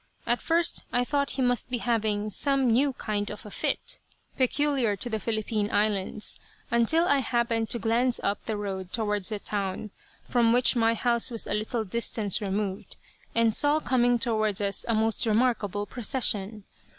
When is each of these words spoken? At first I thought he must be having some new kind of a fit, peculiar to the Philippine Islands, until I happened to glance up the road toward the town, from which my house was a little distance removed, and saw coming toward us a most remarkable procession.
At 0.25 0.41
first 0.41 0.83
I 0.91 1.03
thought 1.03 1.29
he 1.37 1.43
must 1.43 1.69
be 1.69 1.77
having 1.77 2.31
some 2.31 2.71
new 2.71 2.93
kind 2.93 3.29
of 3.29 3.45
a 3.45 3.51
fit, 3.51 3.99
peculiar 4.35 4.95
to 4.95 5.09
the 5.11 5.19
Philippine 5.19 5.69
Islands, 5.71 6.39
until 6.71 7.03
I 7.07 7.19
happened 7.19 7.69
to 7.69 7.77
glance 7.77 8.19
up 8.23 8.43
the 8.47 8.57
road 8.57 8.91
toward 8.91 9.25
the 9.25 9.37
town, 9.37 9.91
from 10.27 10.53
which 10.53 10.75
my 10.75 10.95
house 10.95 11.29
was 11.29 11.45
a 11.45 11.53
little 11.53 11.85
distance 11.85 12.41
removed, 12.41 12.97
and 13.35 13.53
saw 13.53 13.79
coming 13.79 14.17
toward 14.17 14.59
us 14.59 14.85
a 14.87 14.95
most 14.95 15.27
remarkable 15.27 15.85
procession. 15.85 16.63